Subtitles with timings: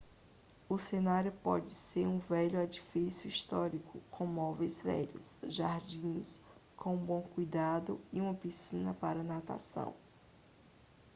[0.67, 6.39] o cenário pode ser um velho edifício histórico com móveis velhos jardins
[6.75, 9.93] com um bom cuidado e uma piscina para natação